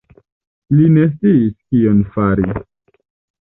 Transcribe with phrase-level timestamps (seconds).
[0.77, 2.49] Li ne sciis kion fari.